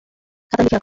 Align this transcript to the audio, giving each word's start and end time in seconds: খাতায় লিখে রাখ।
খাতায় 0.51 0.63
লিখে 0.65 0.67
রাখ। 0.67 0.79